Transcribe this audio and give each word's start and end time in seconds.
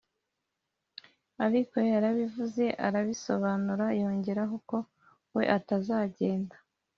ariko 1.45 1.75
yarabivuze 1.91 2.65
arabisobanura 2.87 3.85
yongeraho 4.01 4.55
ko 4.69 4.77
we 5.35 5.43
atazagenda 5.57 6.55